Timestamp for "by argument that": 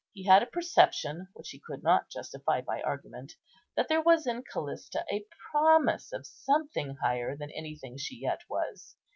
2.61-3.87